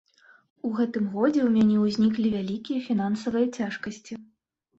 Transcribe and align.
У 0.69 0.69
гэтым 0.77 1.03
годзе 1.15 1.41
ў 1.43 1.49
мяне 1.57 1.75
ўзніклі 1.83 2.27
вялікія 2.37 2.79
фінансавыя 2.87 3.47
цяжкасці. 3.61 4.13